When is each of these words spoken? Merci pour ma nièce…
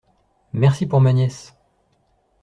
Merci 0.53 0.87
pour 0.87 0.99
ma 0.99 1.13
nièce… 1.13 1.55